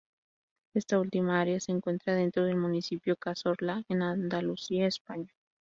[0.73, 5.29] Esta última área se encuentra dentro del municipio Cazorla, en Andalucía, España.